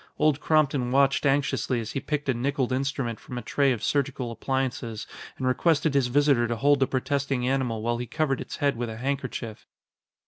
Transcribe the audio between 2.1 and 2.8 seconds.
a nickeled